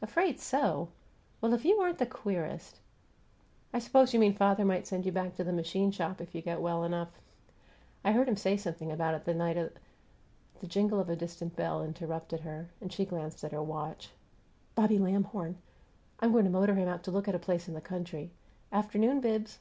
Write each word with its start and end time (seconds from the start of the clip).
"'Afraid 0.00 0.38
so'! 0.38 0.86
Well, 1.40 1.52
if 1.52 1.64
you 1.64 1.78
aren't 1.80 1.98
the 1.98 2.06
queerest! 2.06 2.78
I 3.72 3.80
suppose 3.80 4.14
you 4.14 4.20
mean 4.20 4.32
father 4.32 4.64
might 4.64 4.86
send 4.86 5.04
you 5.04 5.10
back 5.10 5.34
to 5.34 5.42
the 5.42 5.52
machine 5.52 5.90
shop 5.90 6.20
if 6.20 6.32
you 6.32 6.42
get 6.42 6.60
well 6.60 6.84
enough. 6.84 7.20
I 8.04 8.12
heard 8.12 8.28
him 8.28 8.36
say 8.36 8.56
something 8.56 8.92
about 8.92 9.14
it 9.16 9.24
the 9.24 9.34
night 9.34 9.56
of 9.56 9.74
the" 9.74 9.80
The 10.60 10.66
jingle 10.68 11.00
of 11.00 11.10
a 11.10 11.16
distant 11.16 11.56
bell 11.56 11.82
interrupted 11.82 12.42
her, 12.42 12.68
and 12.80 12.92
she 12.92 13.04
glanced 13.04 13.42
at 13.42 13.50
her 13.50 13.64
watch. 13.64 14.10
"Bobby 14.76 15.00
Lamhorn! 15.00 15.56
I'm 16.20 16.30
going 16.30 16.44
to 16.44 16.50
motor 16.52 16.76
him 16.76 16.86
out 16.86 17.02
to 17.02 17.10
look 17.10 17.26
at 17.26 17.34
a 17.34 17.40
place 17.40 17.66
in 17.66 17.74
the 17.74 17.80
country. 17.80 18.30
Afternoon, 18.70 19.20
Bibbs!" 19.20 19.58